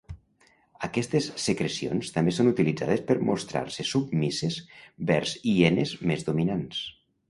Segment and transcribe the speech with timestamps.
[0.87, 4.61] Aquestes secrecions també són utilitzades per mostrar-se submises
[5.15, 6.87] vers hienes més dominants.